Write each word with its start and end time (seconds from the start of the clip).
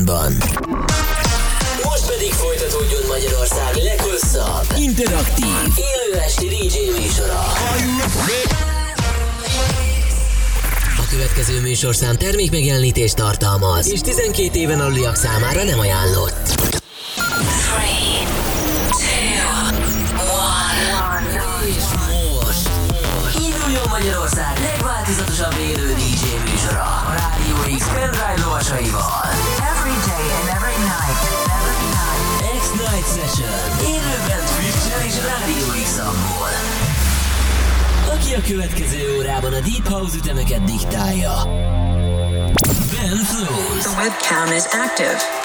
időpontban. 0.00 0.32
Most 1.82 2.06
pedig 2.06 2.32
folytatódjon 2.32 3.02
Magyarország 3.08 3.74
leghosszabb, 3.74 4.66
interaktív, 4.76 5.46
élő 5.76 6.20
esti 6.20 6.46
DJ 6.46 7.00
műsora. 7.00 7.40
A 10.96 11.06
következő 11.10 11.60
műsorszám 11.60 12.16
termék 12.16 12.50
megjelenítést 12.50 13.16
tartalmaz, 13.16 13.88
és 13.88 14.00
12 14.00 14.58
éven 14.58 14.80
aluliak 14.80 15.16
számára 15.16 15.64
nem 15.64 15.78
ajánlott. 15.78 16.58
És 21.66 21.84
most 22.04 22.68
induljon 23.34 23.88
Magyarország 23.88 24.58
legváltozatosabb 24.58 25.54
élő 25.60 25.94
DJ 25.94 26.50
műsora 26.50 26.82
a 26.82 27.12
Rádió 27.12 27.76
X 27.78 27.84
pendrive 27.86 28.34
lovasaival. 28.44 29.29
Night. 33.00 33.10
Session 33.16 33.48
élőben 33.80 34.44
Twitch-en 34.56 35.06
és 35.06 35.14
Rádió 35.24 35.66
x 35.82 35.98
Aki 38.14 38.34
a 38.34 38.40
következő 38.40 39.16
órában 39.16 39.52
a 39.52 39.60
Deep 39.60 39.88
House 39.88 40.16
ütemeket 40.16 40.64
diktálja. 40.64 41.32
Ben 42.90 43.16
Flows. 43.16 43.82
The 43.82 44.02
webcam 44.02 44.56
is 44.56 44.64
active. 44.64 45.39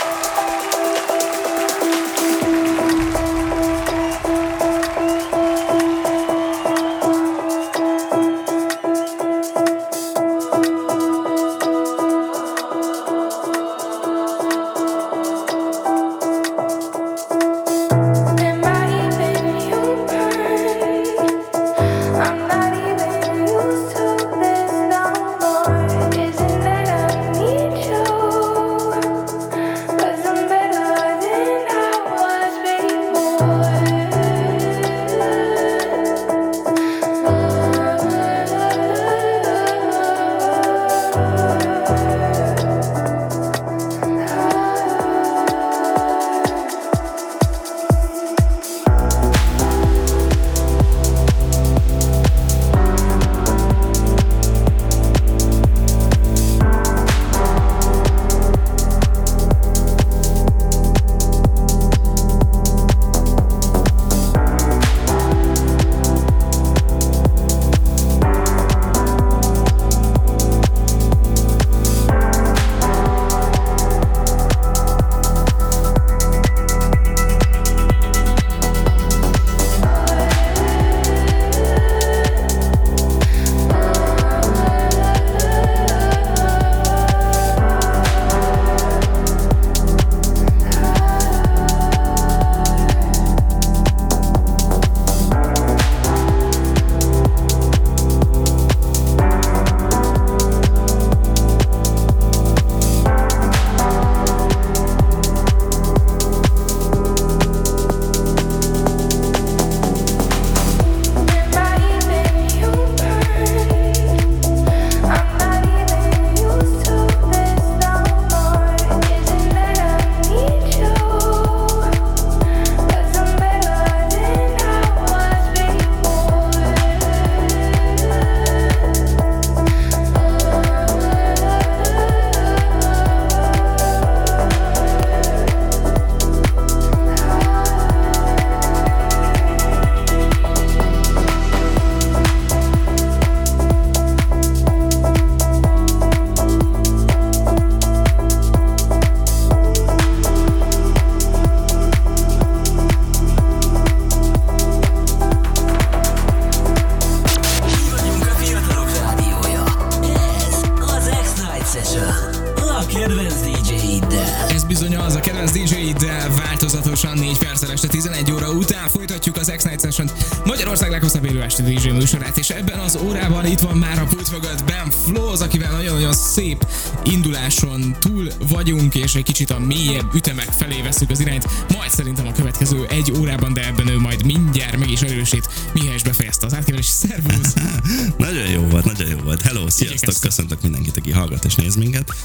Vagyunk, 178.86 179.06
és 179.06 179.16
egy 179.16 179.24
kicsit 179.24 179.50
a 179.50 179.60
mélyebb 179.60 180.14
ütemek 180.14 180.50
felé 180.52 180.82
veszük 180.82 181.10
az 181.10 181.20
irányt, 181.20 181.48
majd 181.78 181.92
szerintem 181.92 182.28
a 182.28 182.32
következő 182.32 182.86
egy 182.90 183.12
órában, 183.20 183.54
de 183.54 183.66
ebben 183.66 183.88
ő 183.88 184.00
majd 184.00 184.26
mindjárt 184.26 184.78
meg 184.78 184.90
is 184.90 185.02
erősít. 185.02 185.50
Mihály 185.74 185.96
is 185.96 186.04
befejezte 186.04 186.46
az 186.46 186.54
átkeverés. 186.54 186.86
Szervusz! 186.86 187.54
Nagyon 188.18 188.48
jó 188.48 188.62
volt, 188.62 188.86
nagyon 188.86 189.10
jó 189.10 189.18
volt. 189.18 189.42
Hello, 189.42 189.70
sziasztok, 189.70 190.14
köszöntök 190.22 190.62
mindenkit, 190.62 190.98
aki 190.98 191.12
hallgat 191.12 191.46
és 191.46 191.56
néz 191.56 191.76
minket. 191.76 192.16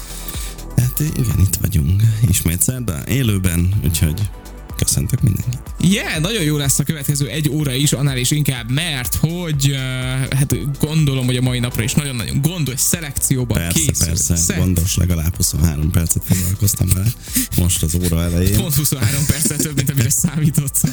Hát 0.77 0.99
igen, 0.99 1.39
itt 1.39 1.55
vagyunk 1.61 2.03
ismét 2.27 2.61
szerda, 2.61 3.01
élőben, 3.07 3.73
úgyhogy 3.83 4.21
köszöntök 4.83 5.21
mindenkit. 5.21 5.61
Yeah, 5.79 6.19
nagyon 6.19 6.43
jó 6.43 6.57
lesz 6.57 6.79
a 6.79 6.83
következő 6.83 7.27
egy 7.27 7.49
óra 7.49 7.73
is, 7.73 7.93
annál 7.93 8.17
is 8.17 8.31
inkább, 8.31 8.71
mert 8.71 9.15
hogy 9.15 9.69
uh, 9.69 9.77
hát 10.37 10.79
gondolom, 10.79 11.25
hogy 11.25 11.37
a 11.37 11.41
mai 11.41 11.59
napra 11.59 11.83
is 11.83 11.93
nagyon-nagyon 11.93 12.41
gondos 12.41 12.79
szelekcióban 12.79 13.57
Persze, 13.57 13.79
készül. 13.79 14.05
persze, 14.05 14.35
Szent- 14.35 14.59
gondos, 14.59 14.95
legalább 14.95 15.35
23 15.35 15.91
percet 15.91 16.23
foglalkoztam 16.25 16.87
vele 16.93 17.07
most 17.57 17.83
az 17.83 17.95
óra 18.03 18.23
elején. 18.23 18.57
Pont 18.57 18.75
23 18.75 19.25
perccel 19.25 19.57
több, 19.57 19.75
mint 19.75 19.89
amire 19.89 20.09
számítottam. 20.09 20.91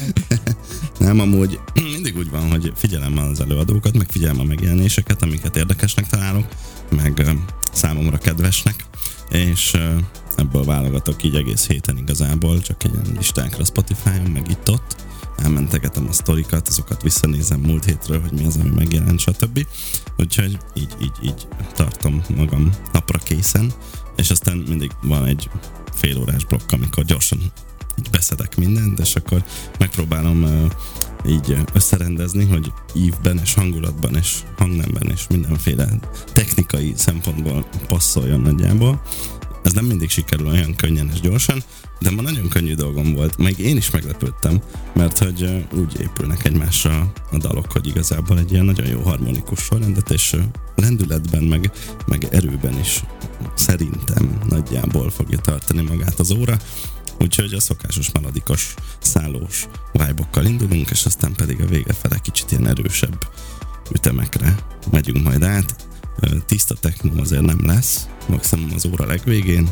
Nem, 0.99 1.19
amúgy 1.19 1.59
mindig 1.73 2.17
úgy 2.17 2.29
van, 2.29 2.49
hogy 2.49 2.73
figyelem 2.75 3.17
az 3.17 3.39
előadókat, 3.39 3.97
meg 3.97 4.07
figyelem 4.11 4.39
a 4.39 4.43
megjelenéseket, 4.43 5.21
amiket 5.21 5.55
érdekesnek 5.55 6.07
találok, 6.07 6.47
meg 6.89 7.25
számomra 7.73 8.17
kedvesnek, 8.17 8.85
és 9.29 9.77
ebből 10.37 10.63
válogatok 10.63 11.23
így 11.23 11.35
egész 11.35 11.67
héten 11.67 11.97
igazából, 11.97 12.61
csak 12.61 12.83
egy 12.83 12.93
ilyen 12.93 13.15
listákra 13.17 13.65
Spotify-on, 13.65 14.31
meg 14.31 14.49
itt-ott, 14.49 14.95
elmentegetem 15.37 16.07
a 16.09 16.11
sztorikat, 16.11 16.67
azokat 16.67 17.01
visszanézem 17.01 17.59
múlt 17.59 17.85
hétről, 17.85 18.21
hogy 18.21 18.31
mi 18.31 18.45
az, 18.45 18.57
ami 18.57 18.69
megjelent, 18.69 19.19
stb. 19.19 19.65
Úgyhogy 20.17 20.57
így, 20.73 20.95
így, 21.01 21.15
így 21.21 21.47
tartom 21.73 22.21
magam 22.35 22.69
napra 22.93 23.17
készen, 23.17 23.71
és 24.15 24.29
aztán 24.29 24.57
mindig 24.57 24.91
van 25.01 25.25
egy 25.25 25.49
fél 25.93 26.17
órás 26.17 26.45
blokk, 26.45 26.71
amikor 26.71 27.03
gyorsan 27.03 27.39
így 27.99 28.09
beszedek 28.11 28.57
mindent, 28.57 28.99
és 28.99 29.15
akkor 29.15 29.43
megpróbálom 29.79 30.43
uh, 30.43 30.71
így 31.27 31.57
összerendezni, 31.73 32.45
hogy 32.45 32.71
ívben 32.93 33.39
és 33.43 33.53
hangulatban 33.53 34.15
és 34.15 34.37
hangnemben 34.57 35.09
és 35.11 35.27
mindenféle 35.27 35.87
technikai 36.33 36.93
szempontból 36.95 37.65
passzoljon 37.87 38.39
nagyjából. 38.39 39.01
Ez 39.63 39.73
nem 39.73 39.85
mindig 39.85 40.09
sikerül 40.09 40.47
olyan 40.47 40.75
könnyen 40.75 41.09
és 41.13 41.19
gyorsan, 41.19 41.63
de 41.99 42.11
ma 42.11 42.21
nagyon 42.21 42.49
könnyű 42.49 42.73
dolgom 42.73 43.13
volt. 43.13 43.37
Meg 43.37 43.59
én 43.59 43.77
is 43.77 43.89
meglepődtem, 43.89 44.61
mert 44.93 45.17
hogy 45.17 45.65
úgy 45.73 45.99
épülnek 45.99 46.45
egymásra 46.45 47.11
a 47.31 47.37
dalok, 47.37 47.71
hogy 47.71 47.87
igazából 47.87 48.37
egy 48.37 48.51
ilyen 48.51 48.65
nagyon 48.65 48.87
jó 48.87 49.01
harmonikus 49.01 49.59
sorrendet, 49.59 50.11
és 50.11 50.35
lendületben, 50.75 51.43
meg, 51.43 51.71
meg 52.07 52.27
erőben 52.31 52.79
is 52.79 53.03
szerintem 53.53 54.39
nagyjából 54.49 55.09
fogja 55.09 55.37
tartani 55.37 55.81
magát 55.81 56.19
az 56.19 56.31
óra. 56.31 56.57
Úgyhogy 57.19 57.53
a 57.53 57.59
szokásos 57.59 58.11
melodikos, 58.11 58.73
szállós 58.99 59.67
vibe 59.91 60.27
indulunk, 60.43 60.89
és 60.89 61.05
aztán 61.05 61.33
pedig 61.33 61.61
a 61.61 61.65
vége 61.65 61.93
fele 61.93 62.17
kicsit 62.17 62.51
ilyen 62.51 62.67
erősebb 62.67 63.27
ütemekre 63.91 64.55
megyünk 64.91 65.23
majd 65.23 65.43
át. 65.43 65.88
Tiszta 66.45 66.73
techno 66.73 67.21
azért 67.21 67.41
nem 67.41 67.65
lesz, 67.65 68.07
maximum 68.27 68.69
az 68.75 68.85
óra 68.85 69.05
legvégén, 69.05 69.69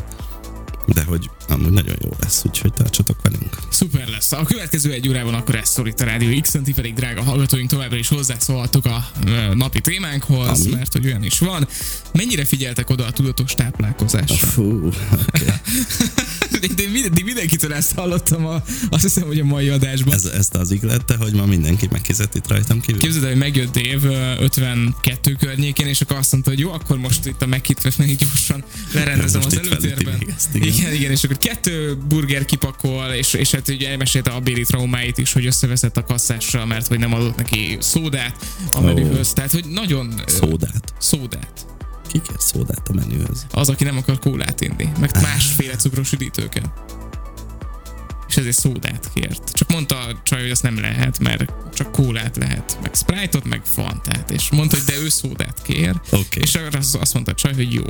de 0.86 1.04
hogy 1.04 1.30
amúgy 1.48 1.70
nagyon 1.70 1.96
jó 2.02 2.10
lesz, 2.20 2.42
úgyhogy 2.46 2.72
tartsatok 2.72 3.22
velünk. 3.22 3.58
Szuper 3.70 4.08
lesz. 4.08 4.32
A 4.32 4.42
következő 4.42 4.92
egy 4.92 5.08
órában 5.08 5.34
akkor 5.34 5.54
ez 5.54 5.68
szorít 5.68 6.00
a 6.00 6.04
Rádió 6.04 6.40
x 6.40 6.54
ti 6.64 6.72
pedig 6.72 6.94
drága 6.94 7.22
hallgatóink 7.22 7.70
továbbra 7.70 7.96
is 7.96 8.08
hozzászólhatok 8.08 8.84
a 8.84 9.10
napi 9.54 9.80
témánkhoz, 9.80 10.60
Ami? 10.60 10.74
mert 10.74 10.92
hogy 10.92 11.06
olyan 11.06 11.22
is 11.22 11.38
van. 11.38 11.68
Mennyire 12.12 12.44
figyeltek 12.44 12.90
oda 12.90 13.06
a 13.06 13.10
tudatos 13.10 13.54
táplálkozásra? 13.54 14.46
Fú, 14.46 14.90
okay. 15.28 15.46
De 17.12 17.22
mindenkitől 17.24 17.74
ezt 17.74 17.94
hallottam, 17.94 18.46
a, 18.46 18.62
azt 18.90 19.02
hiszem, 19.02 19.26
hogy 19.26 19.38
a 19.38 19.44
mai 19.44 19.68
adásban. 19.68 20.14
Ez, 20.14 20.24
ezt 20.24 20.54
az 20.54 20.72
ígérette, 20.72 21.16
hogy 21.16 21.32
ma 21.32 21.46
mindenki 21.46 21.88
megkizett 21.90 22.34
itt 22.34 22.48
rajtam 22.48 22.80
kívül? 22.80 23.00
Képzeld 23.00 23.24
el, 23.24 23.30
hogy 23.30 23.38
megjött 23.38 23.76
ö, 23.76 24.34
52 24.40 25.32
környékén, 25.32 25.86
és 25.86 26.00
akkor 26.00 26.16
azt 26.16 26.32
mondta, 26.32 26.50
hogy 26.50 26.58
jó, 26.58 26.72
akkor 26.72 26.98
most 26.98 27.26
itt 27.26 27.42
a 27.42 27.46
meghitvest 27.46 27.98
még 27.98 28.16
gyorsan 28.16 28.64
lerendezem 28.92 29.42
az 29.44 29.58
előtérben. 29.58 30.22
ezt, 30.36 30.54
igen. 30.54 30.68
igen, 30.68 30.94
igen, 30.94 31.10
és 31.10 31.24
akkor 31.24 31.36
kettő 31.36 31.96
burger 32.08 32.44
kipakol, 32.44 33.06
és, 33.06 33.34
és 33.34 33.50
hát 33.50 33.68
ugye 33.68 33.88
elmesélte 33.88 34.30
a 34.30 34.40
béli 34.40 34.64
traumáit 34.64 35.18
is, 35.18 35.32
hogy 35.32 35.46
összeveszett 35.46 35.96
a 35.96 36.04
kasszással, 36.04 36.66
mert 36.66 36.86
hogy 36.86 36.98
nem 36.98 37.14
adott 37.14 37.36
neki 37.36 37.76
szódát 37.80 38.46
a 38.72 38.80
menühöz. 38.80 39.32
Tehát, 39.32 39.50
hogy 39.50 39.64
nagyon... 39.64 40.22
Szódát. 40.26 40.92
Szódát. 40.98 41.67
Ki 42.08 42.20
kér 42.28 42.36
szódát 42.38 42.88
a 42.88 42.92
menühöz? 42.92 43.46
Az, 43.50 43.68
aki 43.68 43.84
nem 43.84 43.96
akar 43.96 44.18
kólát 44.18 44.60
inni, 44.60 44.88
meg 45.00 45.10
másféle 45.22 45.76
cukros 45.76 46.12
üdítőket. 46.12 46.70
És 48.28 48.36
ezért 48.36 48.58
szódát 48.58 49.10
kért. 49.14 49.50
Csak 49.52 49.70
mondta 49.70 49.98
a 49.98 50.20
csaj, 50.22 50.40
hogy 50.40 50.50
azt 50.50 50.62
nem 50.62 50.80
lehet, 50.80 51.18
mert 51.18 51.52
csak 51.74 51.92
kólát 51.92 52.36
lehet, 52.36 52.78
meg 52.82 52.94
Sprite-ot, 52.94 53.44
meg 53.44 53.60
Fantát. 53.64 54.30
És 54.30 54.50
mondta, 54.50 54.76
hogy 54.76 54.84
de 54.84 55.00
ő 55.02 55.08
szódát 55.08 55.62
kér. 55.62 55.94
Oké. 56.10 56.40
És 56.40 56.54
arra 56.54 56.78
az- 56.78 56.96
azt 57.00 57.14
mondta 57.14 57.30
a 57.32 57.34
csaj, 57.34 57.54
hogy 57.54 57.72
jó. 57.72 57.82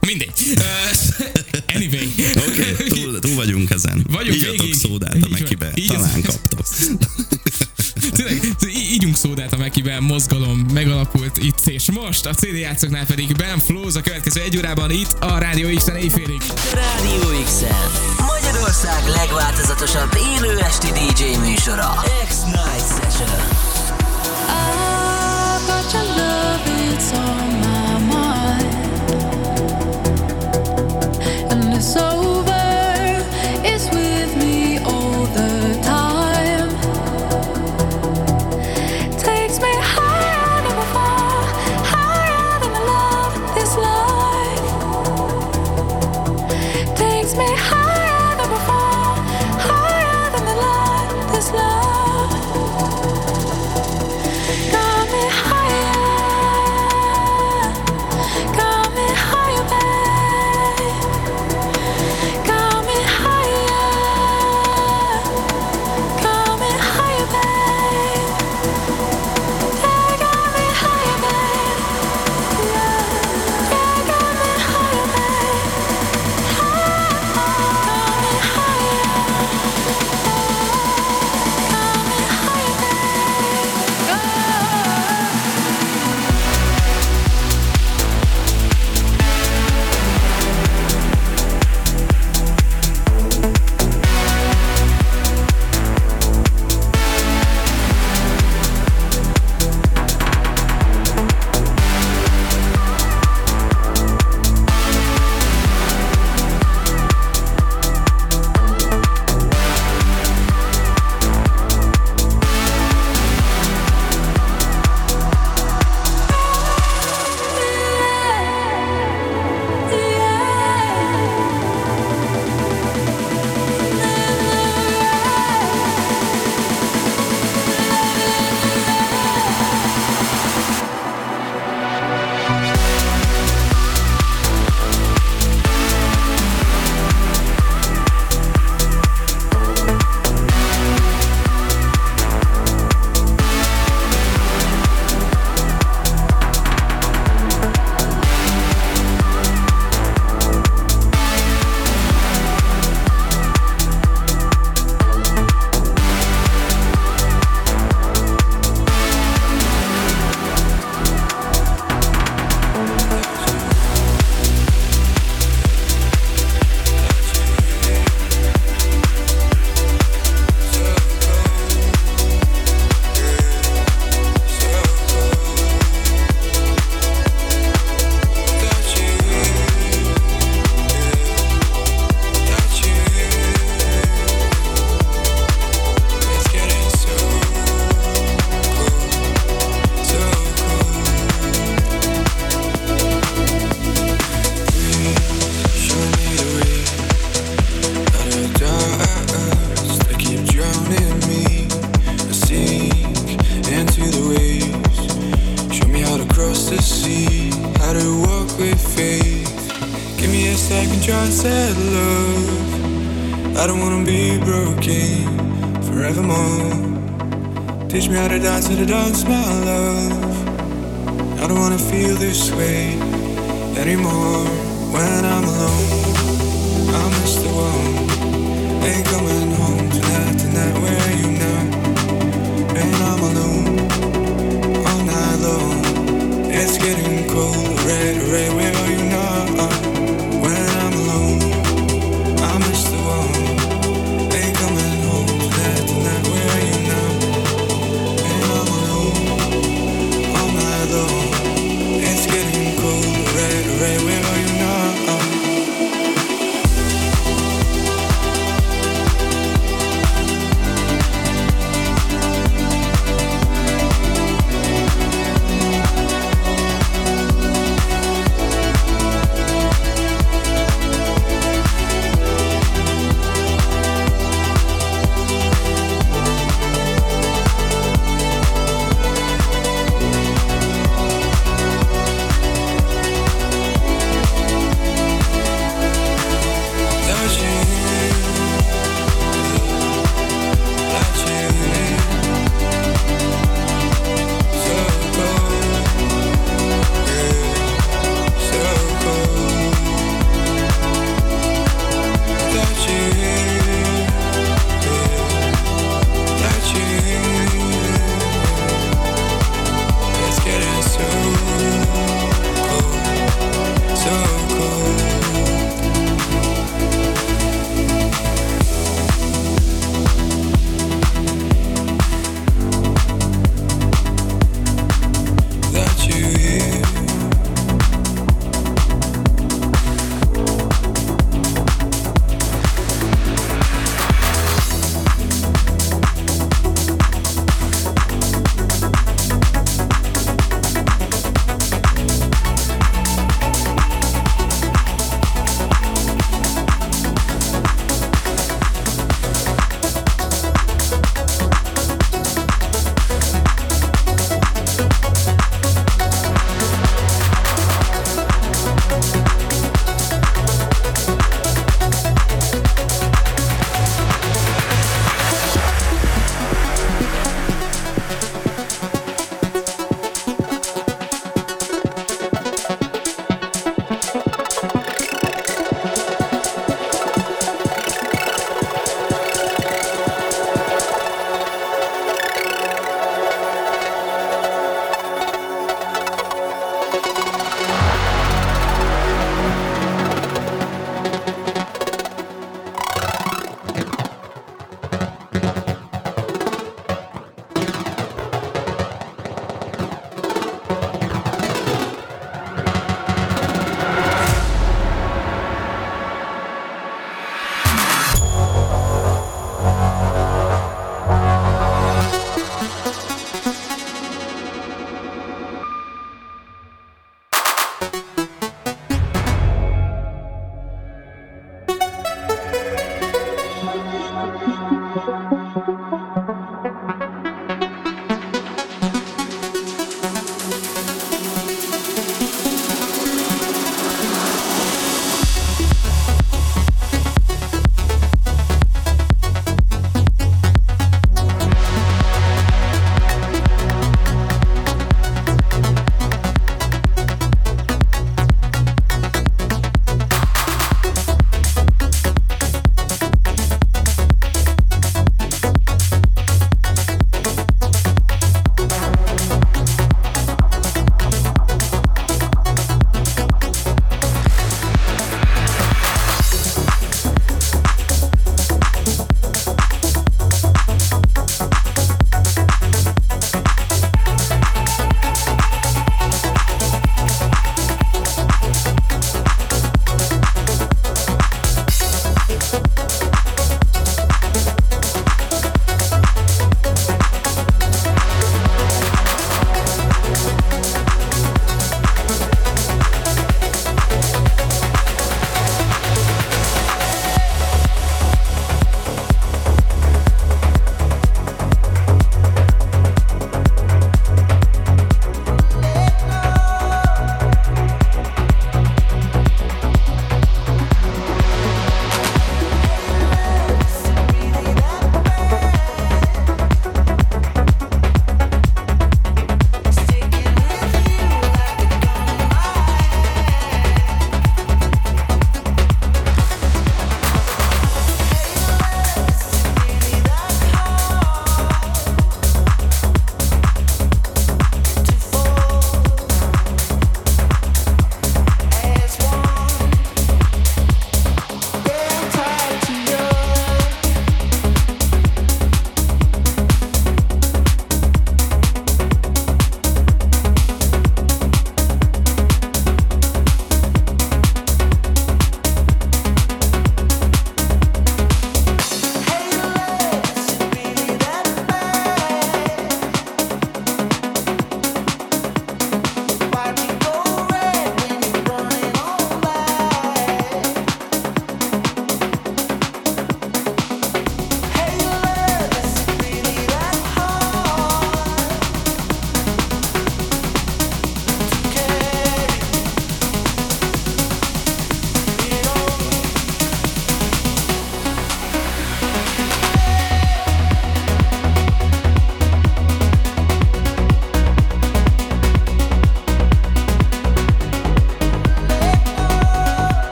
Mindegy. 0.00 0.32
Uh, 0.56 1.74
anyway. 1.74 2.08
Oké, 2.48 2.72
okay, 2.72 2.88
túl, 2.88 3.18
túl 3.18 3.34
vagyunk 3.34 3.70
ezen. 3.70 4.06
Vagyunk 4.10 4.36
Ígyatok 4.36 4.58
végig. 4.60 4.74
szódát 4.74 5.14
a. 5.22 5.28
Mekibe, 5.30 5.72
talán 5.86 6.22
kaptok. 6.22 6.66
Tényleg, 8.10 8.56
ígyunk 8.92 9.16
szódát, 9.16 9.52
amekiben 9.52 10.02
mozgalom 10.02 10.58
megalapult 10.72 11.36
itt 11.36 11.66
és 11.66 11.90
most. 11.90 12.26
A 12.26 12.34
CD 12.34 12.56
játszoknál 12.58 13.06
pedig 13.06 13.36
Ben 13.36 13.58
Flows 13.58 13.94
a 13.94 14.00
következő 14.00 14.40
egy 14.40 14.56
órában 14.56 14.90
itt 14.90 15.16
a 15.20 15.38
Rádió 15.38 15.76
X-en 15.76 15.96
éjfélig. 15.96 16.42
Rádió 16.72 17.42
x 17.44 17.62
Magyarország 18.18 19.02
legváltozatosabb 19.06 20.16
élő 20.36 20.58
esti 20.58 20.86
DJ 20.86 21.24
műsora. 21.38 22.02
X-Night 22.28 22.86
Session. 22.88 23.28
I've 24.48 25.66
got 25.66 25.92
your 25.92 26.04
love, 26.16 26.62
it's 26.92 27.12
on 27.12 27.48
my 27.60 27.98
mind. 28.12 28.72
And 31.50 31.74
it's 31.74 31.96
over, 31.96 32.13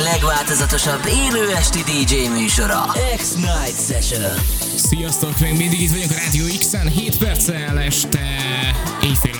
legváltozatosabb 0.00 1.06
élő 1.06 1.50
esti 1.50 1.82
DJ 1.82 2.28
műsora. 2.28 2.84
X-Night 3.16 3.86
Session. 3.88 4.32
Sziasztok, 4.76 5.38
még 5.38 5.56
mindig 5.56 5.80
itt 5.80 5.90
vagyunk 5.90 6.10
a 6.10 6.14
Rádió 6.14 6.44
X-en, 6.58 6.88
7 6.88 7.18
perccel 7.18 7.78
este 7.78 8.38
éjfél. 9.02 9.39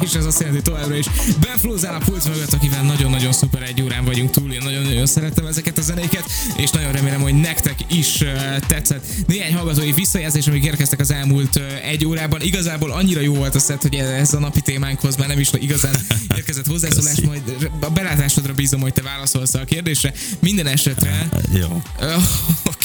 És 0.00 0.12
ez 0.14 0.24
azt 0.24 0.40
jelenti 0.40 0.62
továbbra 0.62 0.96
is 0.96 1.06
Ben 1.40 1.58
Flózál 1.58 1.94
a 1.94 1.98
pult 2.04 2.28
mögött, 2.28 2.52
akivel 2.52 2.82
nagyon-nagyon 2.82 3.32
szuper 3.32 3.62
egy 3.62 3.82
órán 3.82 4.04
vagyunk 4.04 4.30
túl. 4.30 4.52
Én 4.52 4.60
nagyon-nagyon 4.64 5.06
szerettem 5.06 5.46
ezeket 5.46 5.78
a 5.78 5.82
zenéket, 5.82 6.24
és 6.56 6.70
nagyon 6.70 6.92
remélem, 6.92 7.20
hogy 7.20 7.34
nektek 7.34 7.78
is 7.92 8.24
tetszett. 8.68 9.06
Néhány 9.26 9.54
hallgatói 9.54 9.92
visszajelzés, 9.92 10.46
amik 10.46 10.64
érkeztek 10.64 11.00
az 11.00 11.10
elmúlt 11.10 11.60
egy 11.82 12.06
órában. 12.06 12.42
Igazából 12.42 12.90
annyira 12.90 13.20
jó 13.20 13.34
volt 13.34 13.54
a 13.54 13.58
szett, 13.58 13.82
hogy 13.82 13.94
ez 13.94 14.34
a 14.34 14.38
napi 14.38 14.60
témánkhoz 14.60 15.16
már 15.16 15.28
nem 15.28 15.38
is 15.38 15.50
igazán 15.60 15.94
érkezett 16.36 16.66
hozzászólás, 16.66 17.14
Köszi. 17.14 17.26
majd 17.26 17.70
a 17.80 17.90
belátásodra 17.90 18.52
bízom, 18.52 18.80
hogy 18.80 18.92
te 18.92 19.02
válaszolsz 19.02 19.54
a 19.54 19.64
kérdésre. 19.64 20.12
Minden 20.40 20.66
esetre 20.66 21.28
Jó. 21.52 21.82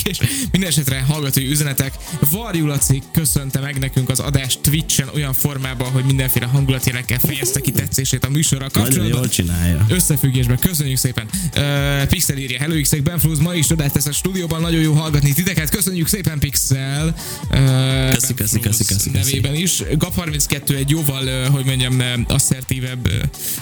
És 0.03 0.17
minden 0.51 0.69
esetre 0.69 1.01
hallgatói 1.01 1.49
üzenetek. 1.49 1.93
Varjú 2.31 2.65
Laci 2.65 3.01
köszönte 3.11 3.59
meg 3.59 3.79
nekünk 3.79 4.09
az 4.09 4.19
adást 4.19 4.59
Twitch-en 4.61 5.07
olyan 5.13 5.33
formában, 5.33 5.91
hogy 5.91 6.03
mindenféle 6.03 6.45
hangulatjelekkel 6.45 7.19
fejezte 7.19 7.59
ki 7.59 7.71
tetszését 7.71 8.25
a 8.25 8.29
műsorral 8.29 8.69
Nagyon 8.73 8.87
kapcsolatban. 8.89 9.19
jól 9.19 9.29
csinálja. 9.29 9.85
Összefüggésben, 9.89 10.59
köszönjük 10.59 10.97
szépen. 10.97 11.27
Uh, 11.55 12.07
Pixel 12.07 12.37
írja, 12.37 12.59
Hello 12.59 12.81
x 12.81 12.93
Ben 13.03 13.19
Fluz, 13.19 13.39
ma 13.39 13.53
is 13.53 13.65
csodát 13.67 13.91
tesz 13.93 14.05
a 14.05 14.11
stúdióban, 14.11 14.61
nagyon 14.61 14.81
jó 14.81 14.93
hallgatni 14.93 15.33
titeket. 15.33 15.69
Köszönjük 15.69 16.07
szépen 16.07 16.39
Pixel. 16.39 17.15
Uh, 17.51 18.13
köszi, 18.13 18.33
köszi, 18.33 18.59
Fluz 18.59 18.77
köszi, 18.77 18.83
köszi. 18.93 19.09
Nevében 19.09 19.55
is. 19.55 19.81
GAP32 19.91 20.75
egy 20.75 20.89
jóval, 20.89 21.23
uh, 21.25 21.45
hogy 21.47 21.65
mondjam, 21.65 22.25
asszertívebb 22.27 23.07
uh, 23.07 23.13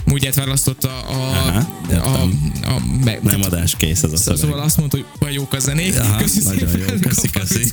módját 0.05 0.35
választotta 0.35 0.89
a, 1.01 1.13
Aha, 1.13 1.57
a, 1.57 1.67
értem. 1.91 2.51
a, 2.63 2.67
a, 2.69 2.81
me, 3.03 3.19
Nem 3.23 3.41
adáskész 3.41 4.03
ez 4.03 4.11
a 4.11 4.17
Szóval 4.17 4.37
szöveg. 4.37 4.55
azt 4.57 4.77
mondta, 4.77 4.97
hogy 5.19 5.33
jók 5.33 5.53
a 5.53 5.59
zenék. 5.59 5.99
Aha, 5.99 6.17
köszi 6.33 6.47
nagyon 6.47 6.69
szépen. 6.69 6.93
jó, 6.93 6.99
köszi, 6.99 7.29
köszi. 7.29 7.69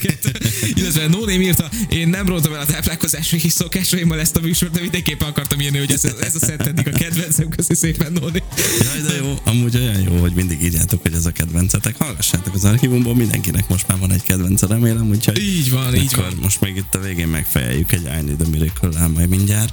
Illetve 0.75 1.07
No 1.07 1.19
Name 1.19 1.33
írta, 1.33 1.69
én 1.89 2.09
nem 2.09 2.27
rontom 2.27 2.53
el 2.53 2.61
a 2.61 2.67
táplálkozási 2.67 3.49
szokásaimmal 3.49 4.21
ezt 4.21 4.37
a 4.37 4.41
műsort, 4.41 4.73
de 4.73 4.81
mindenképpen 4.81 5.29
akartam 5.29 5.61
írni, 5.61 5.79
hogy 5.79 5.93
ez, 5.93 6.05
ez 6.05 6.35
a 6.35 6.39
szett 6.39 6.67
eddig 6.67 6.89
a 6.89 6.91
kedvencem. 6.91 7.49
Köszi 7.49 7.75
szépen, 7.75 8.13
No 8.13 8.21
Name. 8.21 8.43
Jaj, 8.83 9.01
de 9.09 9.15
jó, 9.17 9.35
amúgy 9.45 9.77
olyan 9.77 10.01
jó, 10.03 10.17
hogy 10.21 10.33
mindig 10.33 10.63
írjátok, 10.63 11.03
hogy 11.03 11.13
ez 11.13 11.27
a 11.27 11.31
kedvencetek. 11.31 11.97
Hallgassátok 11.99 12.55
az 12.55 12.65
archívumból, 12.65 13.15
mindenkinek 13.15 13.69
most 13.69 13.89
már 13.89 13.99
van 13.99 14.13
egy 14.13 14.23
kedvence, 14.23 14.67
remélem, 14.67 15.09
úgyhogy 15.09 15.39
Így 15.39 15.71
van, 15.71 15.95
így 15.95 16.15
van. 16.17 16.33
most 16.43 16.61
még 16.61 16.77
itt 16.77 16.95
a 16.95 16.99
végén 16.99 17.29
megfejeljük 17.29 17.93
egy 17.93 18.03
I 18.03 18.25
Need 18.25 18.41
a 18.41 18.49
Miracle-el 18.51 19.09
majd 19.09 19.29
mindjárt. 19.29 19.73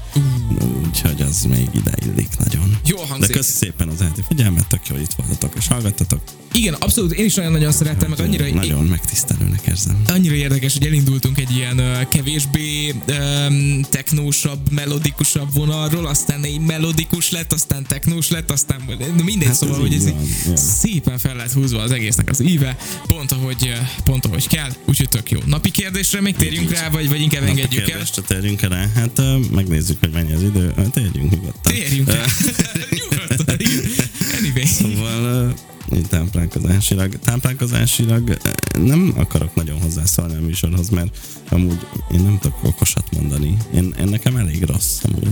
Úgyhogy 0.85 1.21
az 1.21 1.41
még 1.41 1.67
ide 1.73 1.91
illik 2.05 2.29
nagyon. 2.37 2.77
De 2.83 2.93
hangzik. 3.07 3.35
köszi 3.35 3.51
szépen 3.51 3.87
az 3.87 4.01
elti 4.01 4.21
figyelmet, 4.27 4.67
tök 4.67 4.87
jó, 4.87 4.95
hogy 4.95 5.03
itt 5.03 5.13
voltatok 5.17 5.53
és 5.57 5.67
hallgattatok. 5.67 6.21
Igen, 6.53 6.73
abszolút, 6.73 7.11
én 7.11 7.25
is 7.25 7.33
nagyon-nagyon 7.33 7.71
szerettem, 7.71 8.09
meg 8.09 8.19
annyira, 8.19 8.45
Nagyon 8.75 8.89
megtisztelőnek 8.89 9.61
érzem. 9.67 10.01
annyira 10.07 10.33
érdekes, 10.33 10.73
hogy 10.73 10.85
elindultunk 10.85 11.39
egy 11.39 11.55
ilyen 11.55 11.79
uh, 11.79 12.07
kevésbé 12.07 12.93
um, 13.09 13.81
technósabb, 13.81 14.71
melodikusabb 14.71 15.53
vonalról, 15.53 16.05
aztán 16.05 16.43
egy 16.43 16.59
melodikus 16.59 17.31
lett, 17.31 17.53
aztán 17.53 17.85
technós 17.87 18.29
lett, 18.29 18.51
aztán 18.51 18.81
mindegy, 19.23 19.47
Hát 19.47 19.55
szóval, 19.55 19.75
ez 19.75 19.81
hogy 19.81 19.93
ez 19.93 20.03
van, 20.03 20.21
így 20.21 20.57
szépen 20.57 21.17
fel 21.17 21.35
lett 21.35 21.51
húzva 21.51 21.81
az 21.81 21.91
egésznek 21.91 22.29
az 22.29 22.41
íve, 22.43 22.77
pont 23.07 23.31
ahogy, 23.31 23.61
uh, 23.63 24.03
pont 24.03 24.25
ahogy 24.25 24.47
kell, 24.47 24.69
úgyhogy 24.85 25.09
tök 25.09 25.31
jó. 25.31 25.39
Napi 25.45 25.71
kérdésre 25.71 26.21
még 26.21 26.35
térjünk 26.35 26.71
rá, 26.71 26.89
vagy, 26.89 27.09
vagy 27.09 27.21
inkább 27.21 27.43
engedjük 27.43 27.81
el? 27.81 27.87
Kérdésre 27.87 28.21
térjünk 28.21 28.61
rá, 28.61 28.89
hát 28.95 29.19
ö, 29.19 29.37
megnézzük, 29.51 29.99
hogy 29.99 30.11
mennyi 30.11 30.33
az 30.33 30.41
idő. 30.41 30.73
Térjünk 30.93 31.31
nyugodtan. 31.31 31.73
Térjünk 31.73 32.11
rá. 32.11 32.25
Nyugodtan, 33.09 33.55
igen. 33.59 34.04
Anyway. 34.55 34.65
Szóval 34.65 35.53
így 35.95 36.07
táplálkozásilag, 36.07 37.19
táplálkozásilag 37.19 38.37
nem 38.79 39.13
akarok 39.17 39.55
nagyon 39.55 39.81
hozzászólni 39.81 40.35
a 40.35 40.41
műsorhoz, 40.41 40.89
mert 40.89 41.17
amúgy 41.49 41.87
én 42.11 42.19
nem 42.21 42.37
tudok 42.41 42.63
okosat 42.63 43.05
mondani. 43.11 43.57
Én, 43.73 43.93
én 43.99 44.07
nekem 44.07 44.35
elég 44.35 44.63
rossz 44.63 45.01
amúgy. 45.03 45.27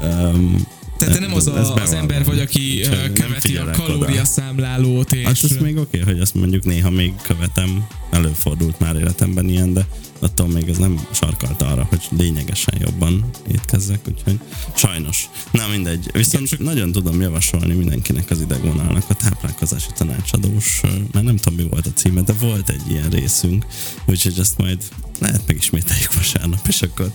Um, 0.00 0.66
Tehát 0.98 1.14
te 1.14 1.20
nem 1.20 1.34
az, 1.34 1.46
a, 1.46 1.74
az 1.74 1.92
ember 1.92 2.24
vagy, 2.24 2.38
aki 2.38 2.80
uh, 2.82 3.12
követi 3.12 3.56
a 3.56 3.70
kalóriaszámlálót, 3.70 5.12
és... 5.12 5.24
Hát 5.24 5.42
ez 5.42 5.56
még 5.60 5.76
oké, 5.76 6.00
okay, 6.00 6.12
hogy 6.12 6.22
azt 6.22 6.34
mondjuk 6.34 6.64
néha 6.64 6.90
még 6.90 7.12
követem, 7.22 7.86
előfordult 8.10 8.80
már 8.80 8.96
életemben 8.96 9.48
ilyen, 9.48 9.72
de 9.72 9.86
attól 10.20 10.48
még 10.48 10.68
ez 10.68 10.76
nem 10.76 11.06
sarkalt 11.10 11.62
arra, 11.62 11.84
hogy 11.84 12.00
lényegesen 12.10 12.74
jobban 12.78 13.30
étkezzek, 13.48 14.00
úgyhogy 14.08 14.40
sajnos. 14.74 15.28
Na 15.50 15.68
mindegy, 15.68 16.10
viszont 16.12 16.48
csak 16.48 16.58
nagyon 16.58 16.92
tudom 16.92 17.20
javasolni 17.20 17.74
mindenkinek 17.74 18.30
az 18.30 18.40
idegvonalnak 18.40 19.04
a 19.08 19.14
táplálkozási 19.14 19.90
tanácsadós, 19.94 20.80
már 21.12 21.22
nem 21.22 21.36
tudom 21.36 21.58
mi 21.58 21.68
volt 21.70 21.86
a 21.86 21.92
címe, 21.92 22.20
de 22.20 22.32
volt 22.32 22.68
egy 22.68 22.90
ilyen 22.90 23.08
részünk, 23.08 23.66
úgyhogy 24.06 24.38
ezt 24.38 24.58
majd 24.58 24.82
lehet 25.18 25.46
megismételjük 25.46 26.14
vasárnap, 26.14 26.66
és 26.68 26.82
akkor 26.82 27.12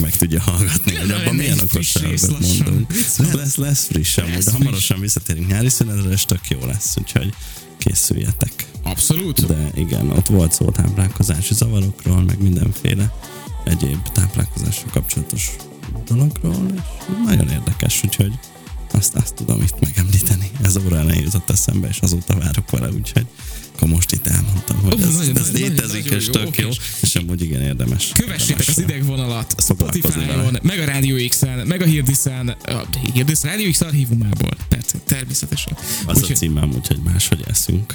meg 0.00 0.16
tudja 0.16 0.40
hallgatni, 0.40 0.94
hogy 0.94 1.10
abban 1.10 1.34
milyen 1.34 1.58
lassan. 1.72 2.36
mondunk. 2.40 2.92
Lesz, 3.32 3.56
lesz 3.56 3.84
friss 3.84 4.14
de 4.44 4.50
hamarosan 4.50 5.00
visszatérünk 5.00 5.48
nyári 5.48 5.68
szünetre, 5.68 6.10
és 6.10 6.24
tök 6.24 6.48
jó 6.48 6.66
lesz, 6.66 6.94
úgyhogy 6.98 7.34
készüljetek. 7.78 8.66
Abszolút. 8.86 9.46
De 9.46 9.70
igen, 9.74 10.10
ott 10.10 10.26
volt 10.26 10.52
szó 10.52 10.70
táplálkozási 10.70 11.54
zavarokról, 11.54 12.22
meg 12.22 12.42
mindenféle 12.42 13.12
egyéb 13.64 14.08
táplálkozással 14.12 14.88
kapcsolatos 14.92 15.50
dologról, 16.06 16.66
és 16.74 16.82
nagyon 17.24 17.48
érdekes, 17.48 18.00
úgyhogy 18.04 18.32
azt, 18.92 19.14
azt 19.14 19.34
tudom 19.34 19.62
itt 19.62 19.80
megemlíteni. 19.80 20.50
Ez 20.62 20.76
óra 20.76 20.96
elején 20.96 21.22
jutott 21.22 21.50
eszembe, 21.50 21.88
és 21.88 21.98
azóta 21.98 22.38
várok 22.38 22.70
vele, 22.70 22.88
úgyhogy 22.88 23.26
akkor 23.74 23.88
most 23.88 24.12
itt 24.12 24.26
elmondtam, 24.26 24.76
hogy 24.76 24.92
Ó, 24.92 25.06
ez, 25.06 25.16
nagyon, 25.16 25.36
ez 25.36 25.50
nagyon, 25.50 25.68
létezik, 25.68 26.04
nagyon 26.04 26.18
és 26.18 26.26
jó, 26.26 26.32
tök 26.32 26.56
jó, 26.58 26.68
és 27.00 27.14
amúgy 27.14 27.42
igen 27.42 27.62
érdemes. 27.62 28.12
Kövessétek 28.14 28.68
az 28.68 28.78
idegvonalat 28.78 29.54
Spotify-on, 29.62 30.58
meg 30.62 30.78
a 30.78 30.84
Radio 30.84 31.28
X-en, 31.28 31.66
meg 31.66 31.80
a 31.82 31.84
Hirdiszen, 31.84 32.48
a 32.48 32.82
Hirdis 33.12 33.42
Radio 33.42 33.70
X 33.70 33.80
archívumából. 33.80 34.56
Persze, 34.68 34.98
természetesen. 35.06 35.76
Az 36.06 36.22
a 36.22 36.26
címem, 36.26 36.72
úgyhogy 36.74 36.98
máshogy 37.04 37.44
eszünk 37.46 37.94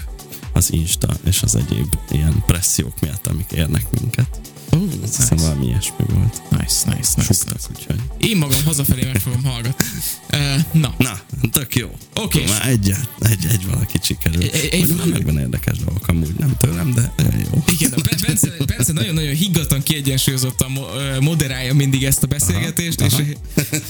az 0.54 0.72
Insta 0.74 1.18
és 1.26 1.41
az 1.41 1.56
egyéb 1.56 1.95
ilyen 2.12 2.43
pressziók 2.45 2.99
miatt, 2.99 3.28
amik 3.28 3.52
érnek 3.52 3.86
minket. 3.99 4.39
Oh, 4.74 4.82
hiszem 5.02 5.28
nice. 5.30 5.36
valami 5.47 5.66
ilyesmi 5.66 6.06
volt. 6.08 6.41
Nice, 6.49 6.95
nice, 6.95 7.14
nice, 7.16 7.34
Suktak, 7.34 7.54
nice. 7.54 7.68
úgyhogy. 7.76 7.99
Én 8.30 8.38
magam 8.38 8.64
hazafelé 8.66 9.04
meg 9.04 9.22
fogom 9.22 9.43
hallgatni. 9.43 9.86
Uh, 10.34 10.39
na, 10.82 10.93
Na, 10.97 11.20
tök 11.52 11.76
jó. 11.76 11.89
Oké. 12.16 12.43
Már 12.45 12.68
egy, 12.68 12.95
egy, 13.20 13.45
egy 13.52 13.66
valaki 13.66 13.97
sikerül. 14.02 14.43
Egy- 14.43 15.24
benne 15.24 15.39
érdekes 15.39 15.78
dolgok 15.78 16.08
amúgy, 16.08 16.34
nem 16.39 16.58
tőlem, 16.58 16.93
de 16.93 17.14
jó. 17.18 17.64
igen, 17.72 17.93
Bence, 18.28 18.52
Bence 18.66 18.93
nagyon-nagyon 18.93 19.36
higgadtan, 19.36 19.84
kiegyensúlyozottan 19.84 20.72
moderálja 21.20 21.74
mindig 21.74 22.04
ezt 22.04 22.24
a 22.24 22.28
beszélgetést, 22.28 23.02
Aha, 23.02 23.22
és, 23.22 23.36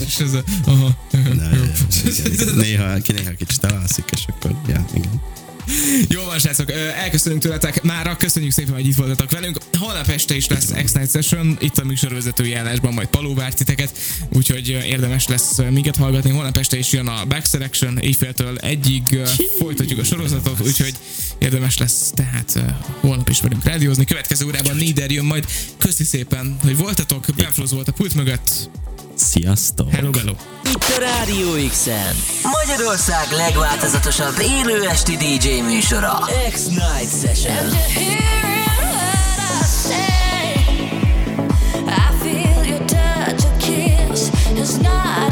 és 0.06 0.16
ez 0.20 0.34
a... 0.34 0.44
Aha, 0.66 0.98
Na, 1.12 1.56
jó. 1.56 1.64
igen, 2.06 2.32
igen. 2.34 2.56
Néha, 2.56 2.98
ki 2.98 3.12
néha 3.12 3.32
kicsit 3.32 3.64
elalszik, 3.64 4.06
és 4.12 4.26
akkor, 4.28 4.56
ja, 4.68 4.86
igen. 4.94 5.22
Jó 6.16 6.24
van, 6.24 6.40
srácok, 6.40 6.72
elköszönünk 6.72 7.42
tőletek 7.42 7.84
mára, 7.84 8.16
köszönjük 8.16 8.52
szépen, 8.52 8.74
hogy 8.74 8.88
itt 8.88 8.96
voltatok 8.96 9.32
velünk. 9.32 9.58
Holnap 9.80 10.08
este 10.08 10.36
is 10.36 10.48
lesz 10.48 10.72
X-Night 10.84 11.12
Session, 11.12 11.58
itt 11.60 11.78
a 11.78 11.84
műsorvezetői 11.84 12.54
állásban 12.54 12.94
majd 12.94 13.08
Paló 13.08 13.34
vár 13.34 13.54
titeket, 13.54 13.98
úgyhogy 14.34 14.70
érdemes 14.70 15.28
lesz 15.28 15.58
minket 15.70 15.96
hallgatni. 15.96 16.30
Holnap 16.30 16.58
este 16.58 16.78
is 16.78 16.92
jön 16.92 17.08
a 17.08 17.26
Back 17.26 17.46
Selection, 17.46 17.98
éjféltől 17.98 18.58
egyig 18.58 19.20
folytatjuk 19.60 20.00
a 20.00 20.04
sorozatot, 20.04 20.62
úgyhogy 20.62 20.94
érdemes 21.38 21.78
lesz 21.78 22.12
tehát 22.16 22.60
holnap 23.00 23.30
is 23.30 23.42
velünk 23.42 23.64
rádiózni. 23.64 24.06
Következő 24.06 24.46
órában 24.46 24.76
Nieder 24.76 25.12
jön 25.12 25.26
majd. 25.26 25.46
Köszi 25.78 26.04
szépen, 26.04 26.58
hogy 26.62 26.78
voltatok. 26.78 27.26
Benfloz 27.36 27.72
volt 27.72 27.88
a 27.88 27.92
pult 27.92 28.14
mögött. 28.14 28.70
Sziasztok! 29.22 29.90
Hello, 29.92 30.10
hello. 30.18 30.34
Itt 30.64 30.84
a 30.84 31.00
Rádió 31.00 31.68
X-en. 31.70 32.16
Magyarország 32.44 33.32
legváltozatosabb 33.32 34.40
élő 34.40 34.88
esti 34.88 35.16
DJ 35.16 35.62
műsora. 35.62 36.20
X-Night 36.52 37.20
Session. 37.22 37.70
It's 44.54 44.78
not 44.78 45.31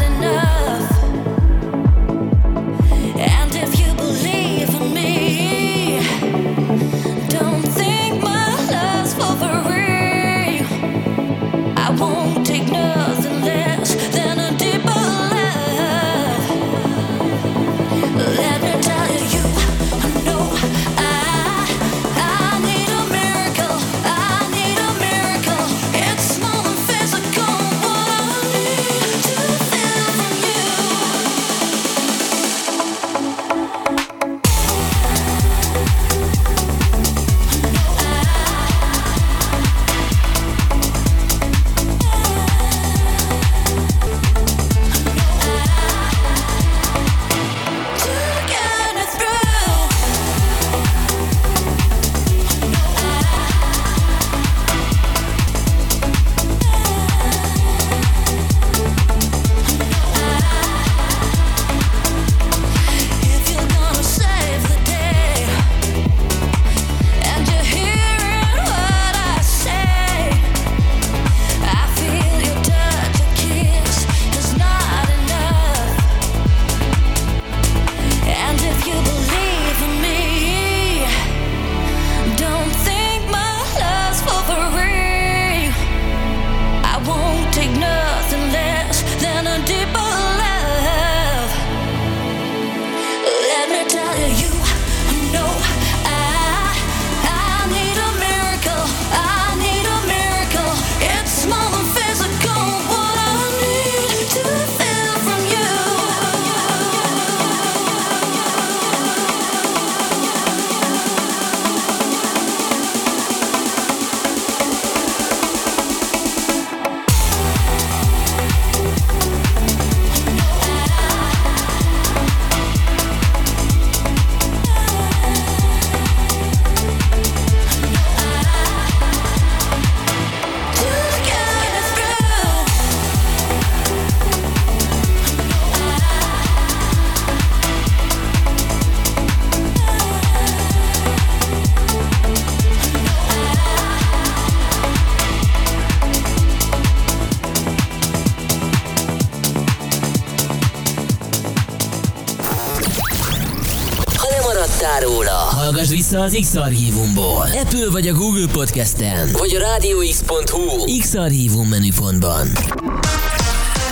vissza 156.09 156.23
az 156.23 156.37
X-Archívumból. 156.41 157.41
Apple 157.41 157.89
vagy 157.91 158.07
a 158.07 158.13
Google 158.13 158.47
Podcasten, 158.51 159.29
vagy 159.31 159.55
a 159.55 159.59
rádióx.hu 159.59 160.99
X-Archívum 160.99 161.67
menüpontban. 161.67 162.47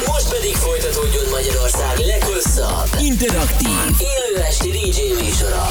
Most 0.05 0.29
pedig 0.29 0.55
folytatódjon 0.55 1.25
Magyarország 1.31 1.97
leghosszabb, 1.97 2.89
interaktív, 2.99 3.69
élő 3.99 4.43
esti 4.43 4.69
DJ 4.69 5.23
műsora. 5.23 5.65